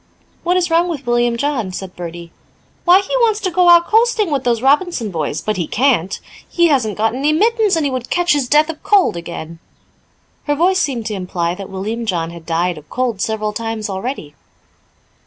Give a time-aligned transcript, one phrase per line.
[0.41, 2.31] "What is wrong with William John?" asked Bertie.
[2.85, 6.19] "Why, he wants to go out coasting with those Robinson boys, but he can't.
[6.49, 9.59] He hasn't got any mittens and he would catch his death of cold again."
[10.45, 14.33] Her voice seemed to imply that William John had died of cold several times already.